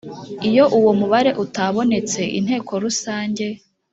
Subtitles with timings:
[0.49, 3.45] Iyo uwo mubare utabonetse Inteko Rusange